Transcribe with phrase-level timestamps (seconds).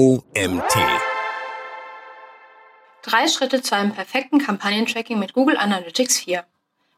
[0.00, 0.78] OMT.
[3.02, 6.46] Drei Schritte zu einem perfekten Kampagnentracking mit Google Analytics 4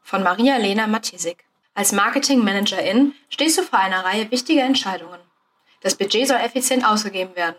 [0.03, 1.43] von Maria-Lena Matisik.
[1.73, 5.19] Als Marketing-Managerin stehst du vor einer Reihe wichtiger Entscheidungen.
[5.81, 7.57] Das Budget soll effizient ausgegeben werden.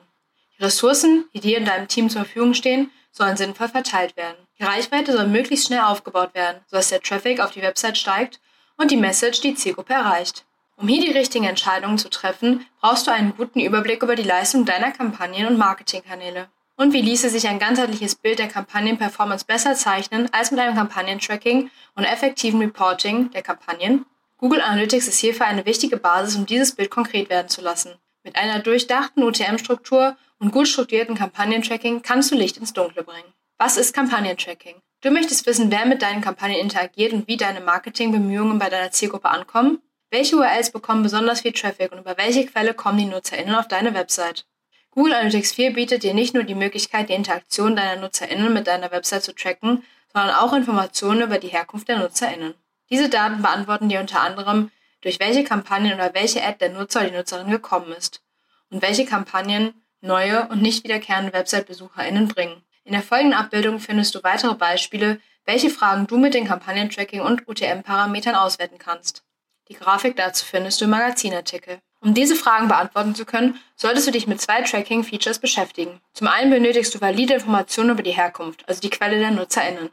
[0.59, 4.39] Die Ressourcen, die dir und deinem Team zur Verfügung stehen, sollen sinnvoll verteilt werden.
[4.59, 8.41] Die Reichweite soll möglichst schnell aufgebaut werden, sodass der Traffic auf die Website steigt
[8.79, 10.47] und die Message die Zielgruppe erreicht.
[10.77, 14.65] Um hier die richtigen Entscheidungen zu treffen, brauchst du einen guten Überblick über die Leistung
[14.65, 16.49] deiner Kampagnen und Marketingkanäle.
[16.77, 21.71] Und wie ließe sich ein ganzheitliches Bild der Kampagnenperformance besser zeichnen als mit einem Kampagnentracking
[21.95, 24.07] und effektiven Reporting der Kampagnen?
[24.39, 27.95] Google Analytics ist hierfür eine wichtige Basis, um dieses Bild konkret werden zu lassen.
[28.25, 33.33] Mit einer durchdachten UTM-Struktur und gut strukturierten Kampagnentracking kannst du Licht ins Dunkle bringen.
[33.59, 34.75] Was ist Kampagnentracking?
[35.03, 39.29] Du möchtest wissen, wer mit deinen Kampagnen interagiert und wie deine Marketingbemühungen bei deiner Zielgruppe
[39.29, 39.79] ankommen?
[40.15, 43.95] Welche URLs bekommen besonders viel Traffic und über welche Quelle kommen die NutzerInnen auf deine
[43.95, 44.47] Website?
[44.93, 48.93] Google Analytics 4 bietet dir nicht nur die Möglichkeit, die Interaktion deiner NutzerInnen mit deiner
[48.93, 52.55] Website zu tracken, sondern auch Informationen über die Herkunft der NutzerInnen.
[52.91, 57.11] Diese Daten beantworten dir unter anderem, durch welche Kampagnen oder welche Ad der Nutzer oder
[57.11, 58.23] die Nutzerin gekommen ist
[58.71, 62.63] und welche Kampagnen neue und nicht wiederkehrende Website-BesucherInnen bringen.
[62.85, 67.49] In der folgenden Abbildung findest du weitere Beispiele, welche Fragen du mit den Kampagnentracking und
[67.49, 69.25] UTM-Parametern auswerten kannst.
[69.69, 71.81] Die Grafik dazu findest du im Magazinartikel.
[72.01, 76.03] Um diese Fragen beantworten zu können, solltest du dich mit zwei Tracking-Features beschäftigen.
[76.13, 79.89] Zum einen benötigst du valide Informationen über die Herkunft, also die Quelle der NutzerInnen.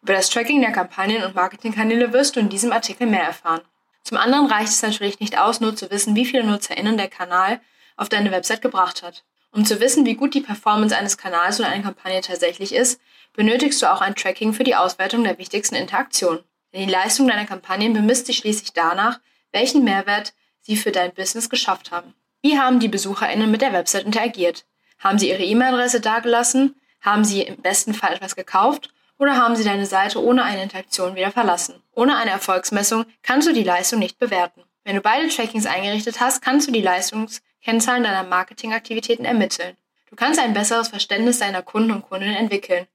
[0.00, 3.60] Über das Tracking der Kampagnen und Marketingkanäle wirst du in diesem Artikel mehr erfahren.
[4.04, 7.60] Zum anderen reicht es natürlich nicht aus, nur zu wissen, wie viele NutzerInnen der Kanal
[7.96, 9.22] auf deine Website gebracht hat.
[9.52, 13.00] Um zu wissen, wie gut die Performance eines Kanals oder einer Kampagne tatsächlich ist,
[13.34, 16.42] benötigst du auch ein Tracking für die Auswertung der wichtigsten Interaktionen.
[16.74, 19.20] Denn die Leistung deiner Kampagnen bemisst sich schließlich danach,
[19.52, 22.14] welchen Mehrwert sie für dein Business geschafft haben.
[22.42, 24.66] Wie haben die BesucherInnen mit der Website interagiert?
[24.98, 26.74] Haben sie ihre E-Mail-Adresse dagelassen?
[27.00, 28.92] Haben sie im besten Fall etwas gekauft?
[29.18, 31.80] Oder haben sie deine Seite ohne eine Interaktion wieder verlassen?
[31.94, 34.62] Ohne eine Erfolgsmessung kannst du die Leistung nicht bewerten.
[34.82, 39.76] Wenn du beide Trackings eingerichtet hast, kannst du die Leistungskennzahlen deiner Marketingaktivitäten ermitteln.
[40.10, 42.86] Du kannst ein besseres Verständnis deiner Kunden und Kundinnen entwickeln,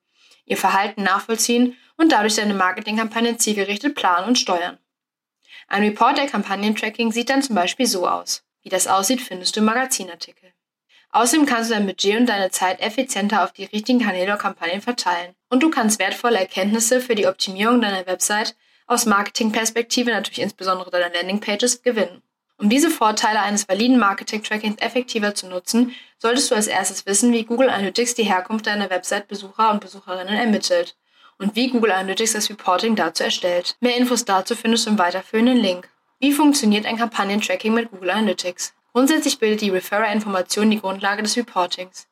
[0.45, 4.79] ihr Verhalten nachvollziehen und dadurch deine Marketingkampagnen zielgerichtet planen und steuern.
[5.67, 8.43] Ein Report der Kampagnentracking sieht dann zum Beispiel so aus.
[8.63, 10.53] Wie das aussieht, findest du im Magazinartikel.
[11.11, 14.81] Außerdem kannst du dein Budget und deine Zeit effizienter auf die richtigen Kanäle und Kampagnen
[14.81, 15.35] verteilen.
[15.49, 18.55] Und du kannst wertvolle Erkenntnisse für die Optimierung deiner Website
[18.87, 22.21] aus Marketingperspektive, natürlich insbesondere deiner Landingpages, gewinnen.
[22.57, 27.45] Um diese Vorteile eines validen Marketing-Trackings effektiver zu nutzen, solltest du als erstes wissen, wie
[27.45, 30.95] Google Analytics die Herkunft deiner Website-Besucher und Besucherinnen ermittelt
[31.39, 33.75] und wie Google Analytics das Reporting dazu erstellt.
[33.79, 35.89] Mehr Infos dazu findest du im weiterführenden Link.
[36.19, 38.73] Wie funktioniert ein Kampagnentracking mit Google Analytics?
[38.93, 42.07] Grundsätzlich bildet die Referrer-Information die Grundlage des Reportings.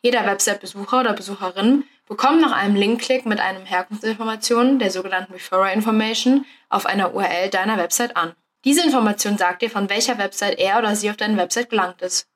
[0.00, 6.44] Jeder Website-Besucher oder Besucherin bekommt nach einem Linkklick mit einem Herkunftsinformation, der sogenannten Referrer Information,
[6.68, 8.34] auf einer URL deiner Website an.
[8.64, 12.26] Diese Information sagt dir, von welcher Website er oder sie auf deine Website gelangt ist.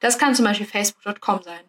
[0.00, 1.60] Das kann zum Beispiel facebook.com sein.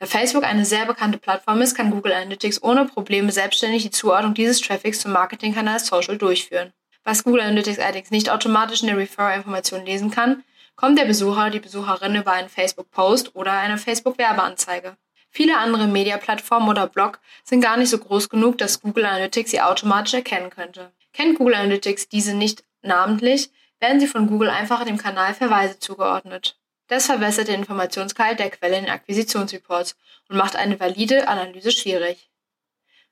[0.00, 4.32] Da Facebook eine sehr bekannte Plattform ist, kann Google Analytics ohne Probleme selbstständig die Zuordnung
[4.32, 6.72] dieses Traffics zum Marketingkanal Social durchführen.
[7.02, 10.44] Was Google Analytics allerdings nicht automatisch in der Referrer-Information lesen kann,
[10.76, 14.96] kommt der Besucher, die Besucherin über einen Facebook-Post oder eine Facebook-Werbeanzeige.
[15.30, 19.60] Viele andere Media-Plattformen oder Blog sind gar nicht so groß genug, dass Google Analytics sie
[19.60, 20.92] automatisch erkennen könnte.
[21.12, 23.50] Kennt Google Analytics diese nicht namentlich,
[23.80, 26.56] werden sie von Google einfach dem Kanal Verweise zugeordnet.
[26.88, 29.96] Das verbessert den Informationsgehalt der Quelle in Akquisitionsreports
[30.28, 32.30] und macht eine valide Analyse schwierig.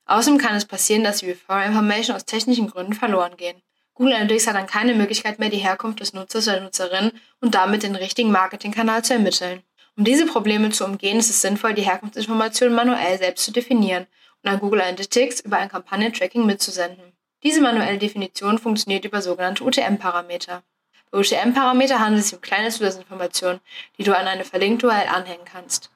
[0.05, 3.61] Außerdem kann es passieren, dass die Referral Information aus technischen Gründen verloren gehen.
[3.93, 7.11] Google Analytics hat dann keine Möglichkeit mehr, die Herkunft des Nutzers oder Nutzerin
[7.41, 9.63] und damit den richtigen Marketingkanal zu ermitteln.
[9.95, 14.05] Um diese Probleme zu umgehen, ist es sinnvoll, die Herkunftsinformationen manuell selbst zu definieren
[14.43, 17.13] und an Google Analytics über ein Kampagnentracking mitzusenden.
[17.43, 20.63] Diese manuelle Definition funktioniert über sogenannte UTM-Parameter.
[21.09, 23.61] Bei UTM-Parameter handelt es sich um kleine Zusatzinformationen,
[23.97, 25.89] die du an eine verlinkte URL anhängen kannst,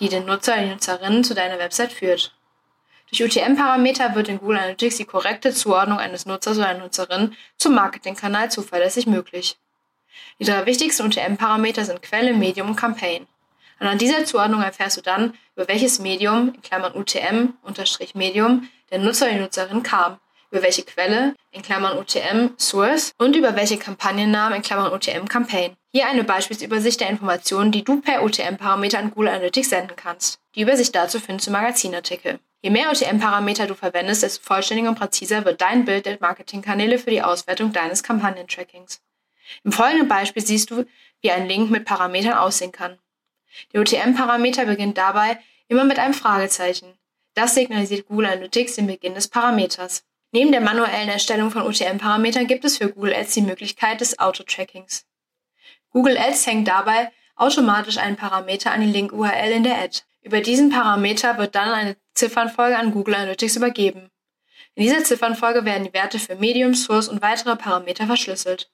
[0.00, 2.34] die den Nutzer oder die Nutzerin zu deiner Website führt.
[3.10, 7.74] Durch UTM-Parameter wird in Google Analytics die korrekte Zuordnung eines Nutzers oder einer Nutzerin zum
[7.74, 9.56] Marketingkanal zuverlässig möglich.
[10.40, 13.26] Die drei wichtigsten UTM-Parameter sind Quelle, Medium und Campaign.
[13.78, 17.54] Anhand dieser Zuordnung erfährst du dann, über welches Medium, in Klammern UTM,
[18.14, 20.18] Medium, der Nutzer oder die Nutzerin kam
[20.50, 25.76] über welche Quelle, in Klammern UTM Source und über welche Kampagnennamen, in Klammern UTM Campaign.
[25.92, 30.38] Hier eine Beispielsübersicht der Informationen, die du per UTM-Parameter an Google Analytics senden kannst.
[30.54, 32.38] Die Übersicht dazu findest du im Magazinartikel.
[32.60, 37.10] Je mehr UTM-Parameter du verwendest, desto vollständiger und präziser wird dein Bild der Marketingkanäle für
[37.10, 39.00] die Auswertung deines Kampagnentrackings.
[39.64, 40.84] Im folgenden Beispiel siehst du,
[41.20, 42.98] wie ein Link mit Parametern aussehen kann.
[43.72, 46.98] Der UTM-Parameter beginnt dabei immer mit einem Fragezeichen.
[47.34, 50.04] Das signalisiert Google Analytics den Beginn des Parameters.
[50.38, 55.04] Neben der manuellen Erstellung von UTM-Parametern gibt es für Google Ads die Möglichkeit des Auto-Trackings.
[55.90, 60.02] Google Ads hängt dabei automatisch einen Parameter an die Link-URL in der Ad.
[60.22, 64.12] Über diesen Parameter wird dann eine Ziffernfolge an Google Analytics übergeben.
[64.76, 68.70] In dieser Ziffernfolge werden die Werte für Medium, Source und weitere Parameter verschlüsselt.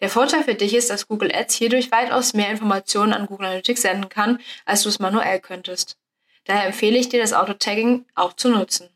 [0.00, 3.82] Der Vorteil für dich ist, dass Google Ads hierdurch weitaus mehr Informationen an Google Analytics
[3.82, 5.98] senden kann, als du es manuell könntest.
[6.46, 8.95] Daher empfehle ich dir, das Auto-Tagging auch zu nutzen.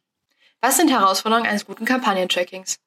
[0.63, 2.81] Was sind Herausforderungen eines guten Kampagnentrackings?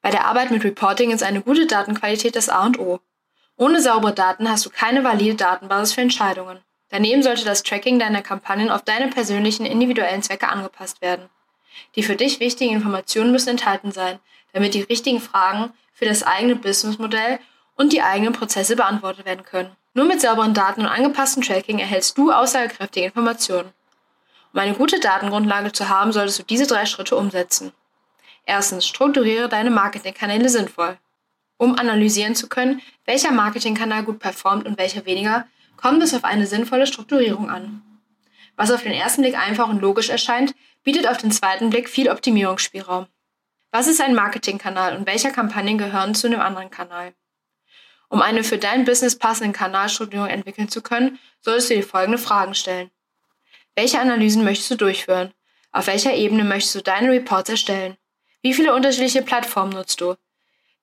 [0.00, 2.98] Bei der Arbeit mit Reporting ist eine gute Datenqualität das A und O.
[3.56, 6.58] Ohne saubere Daten hast du keine valide Datenbasis für Entscheidungen.
[6.88, 11.28] Daneben sollte das Tracking deiner Kampagnen auf deine persönlichen individuellen Zwecke angepasst werden.
[11.94, 14.18] Die für dich wichtigen Informationen müssen enthalten sein,
[14.52, 17.38] damit die richtigen Fragen für das eigene Businessmodell
[17.76, 19.76] und die eigenen Prozesse beantwortet werden können.
[19.94, 23.72] Nur mit sauberen Daten und angepasstem Tracking erhältst du aussagekräftige Informationen.
[24.52, 27.72] Um eine gute Datengrundlage zu haben, solltest du diese drei Schritte umsetzen.
[28.44, 30.98] Erstens, strukturiere deine Marketingkanäle sinnvoll.
[31.56, 35.46] Um analysieren zu können, welcher Marketingkanal gut performt und welcher weniger,
[35.76, 37.82] kommt es auf eine sinnvolle Strukturierung an.
[38.56, 42.10] Was auf den ersten Blick einfach und logisch erscheint, bietet auf den zweiten Blick viel
[42.10, 43.06] Optimierungsspielraum.
[43.70, 47.14] Was ist ein Marketingkanal und welcher Kampagnen gehören zu einem anderen Kanal?
[48.08, 52.54] Um eine für dein Business passende Kanalstrukturierung entwickeln zu können, solltest du dir folgende Fragen
[52.54, 52.90] stellen.
[53.74, 55.32] Welche Analysen möchtest du durchführen?
[55.70, 57.96] Auf welcher Ebene möchtest du deine Reports erstellen?
[58.42, 60.16] Wie viele unterschiedliche Plattformen nutzt du?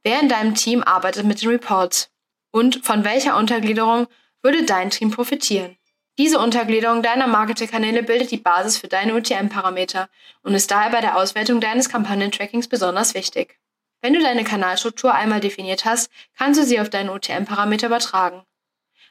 [0.02, 2.10] Wer in deinem Team arbeitet mit den Reports?
[2.52, 4.08] Und von welcher Untergliederung
[4.42, 5.78] würde dein Team profitieren?
[6.18, 10.10] Diese Untergliederung deiner Marketingkanäle bildet die Basis für deine UTM-Parameter
[10.42, 13.60] und ist daher bei der Auswertung deines Kampagnentrackings besonders wichtig.
[14.02, 18.42] Wenn du deine Kanalstruktur einmal definiert hast, kannst du sie auf deine UTM-Parameter übertragen.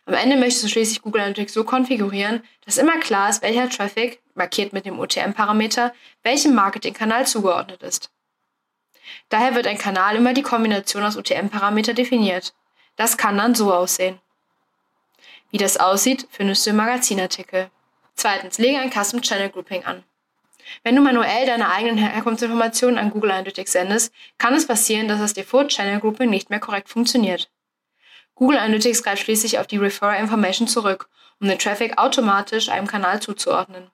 [0.08, 4.22] Am Ende möchtest du schließlich Google Analytics so konfigurieren, dass immer klar ist, welcher Traffic,
[4.34, 8.10] markiert mit dem UTM-Parameter, welchem Marketingkanal zugeordnet ist.
[9.28, 12.54] Daher wird ein Kanal immer die Kombination aus UTM-Parameter definiert.
[12.96, 14.18] Das kann dann so aussehen.
[15.50, 17.70] Wie das aussieht, findest du im Magazinartikel.
[18.14, 20.04] Zweitens, lege ein Custom Channel Grouping an.
[20.84, 25.34] Wenn du manuell deine eigenen Herkunftsinformationen an Google Analytics sendest, kann es passieren, dass das
[25.34, 27.50] Default Channel Grouping nicht mehr korrekt funktioniert.
[28.38, 31.08] Google Analytics greift schließlich auf die Referrer Information zurück,
[31.40, 33.90] um den Traffic automatisch einem Kanal zuzuordnen.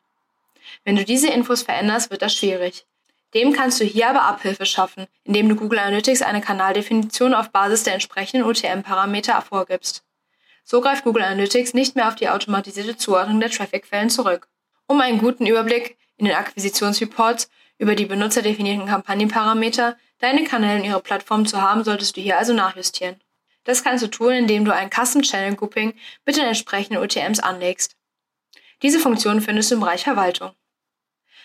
[0.84, 2.84] Wenn du diese Infos veränderst, wird das schwierig.
[3.32, 7.84] Dem kannst du hier aber Abhilfe schaffen, indem du Google Analytics eine Kanaldefinition auf Basis
[7.84, 10.04] der entsprechenden UTM-Parameter vorgibst.
[10.62, 14.48] So greift Google Analytics nicht mehr auf die automatisierte Zuordnung der Traffic-Quellen zurück.
[14.86, 17.48] Um einen guten Überblick in den Akquisitionsreports
[17.78, 22.52] über die benutzerdefinierten Kampagnenparameter, deine Kanäle und ihre Plattform zu haben, solltest du hier also
[22.52, 23.16] nachjustieren.
[23.64, 25.94] Das kannst du tun, indem du ein Custom Channel Grouping
[26.24, 27.96] mit den entsprechenden UTMs anlegst.
[28.82, 30.52] Diese Funktion findest du im Bereich Verwaltung.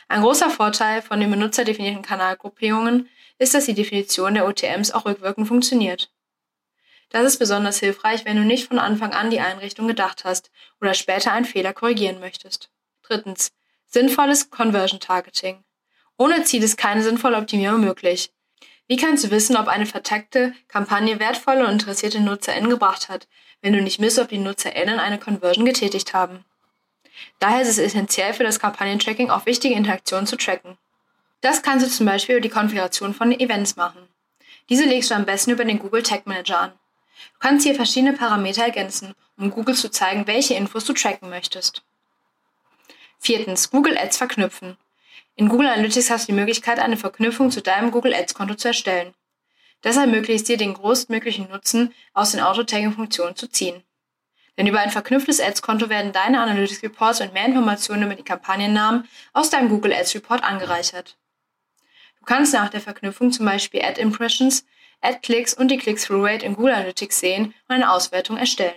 [0.09, 5.47] Ein großer Vorteil von den benutzerdefinierten Kanalgruppierungen ist, dass die Definition der UTMs auch rückwirkend
[5.47, 6.11] funktioniert.
[7.09, 10.51] Das ist besonders hilfreich, wenn du nicht von Anfang an die Einrichtung gedacht hast
[10.81, 12.69] oder später einen Fehler korrigieren möchtest.
[13.01, 13.51] Drittens.
[13.85, 15.63] Sinnvolles Conversion Targeting.
[16.17, 18.31] Ohne Ziel ist keine sinnvolle Optimierung möglich.
[18.89, 23.27] Wie kannst du wissen, ob eine vertagte Kampagne wertvolle und interessierte NutzerInnen gebracht hat,
[23.61, 26.43] wenn du nicht misst, ob die NutzerInnen eine Conversion getätigt haben?
[27.37, 30.79] Daher ist es essentiell für das Kampagnentracking auch wichtige Interaktionen zu tracken.
[31.41, 34.07] Das kannst du zum Beispiel über die Konfiguration von Events machen.
[34.69, 36.71] Diese legst du am besten über den Google Tag Manager an.
[36.71, 41.83] Du kannst hier verschiedene Parameter ergänzen, um Google zu zeigen, welche Infos du tracken möchtest.
[43.19, 44.77] Viertens, Google Ads verknüpfen.
[45.39, 49.13] In Google Analytics hast du die Möglichkeit, eine Verknüpfung zu deinem Google Ads-Konto zu erstellen.
[49.79, 53.81] Das ermöglicht dir, den größtmöglichen Nutzen aus den Auto-Tagging-Funktionen zu ziehen.
[54.57, 59.49] Denn über ein verknüpftes Ads-Konto werden deine Analytics-Reports und mehr Informationen über die Kampagnennamen aus
[59.49, 61.17] deinem Google Ads-Report angereichert.
[62.19, 64.65] Du kannst nach der Verknüpfung zum Beispiel Ad-Impressions,
[64.99, 68.75] Ad-Clicks und die Click-Through-Rate in Google Analytics sehen und eine Auswertung erstellen.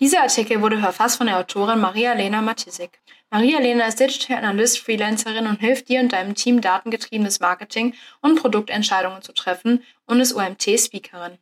[0.00, 3.00] Dieser Artikel wurde verfasst von der Autorin Maria-Lena Matisik.
[3.30, 9.22] Maria-Lena ist Digital Analyst, Freelancerin und hilft dir und deinem Team datengetriebenes Marketing und Produktentscheidungen
[9.22, 11.38] zu treffen und ist OMT-Speakerin.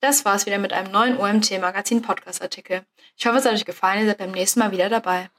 [0.00, 2.84] Das war's wieder mit einem neuen OMT-Magazin-Podcast-Artikel.
[3.16, 5.30] Ich hoffe, es hat euch gefallen, ihr seid beim nächsten Mal wieder dabei.